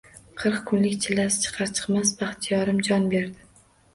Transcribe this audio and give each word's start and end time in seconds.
Qirq 0.43 0.61
kunlik 0.69 0.95
chillasi 1.03 1.41
chiqar–chiqmas 1.43 2.13
Baxtiyorim 2.21 2.79
jon 2.89 3.05
berdi 3.15 3.65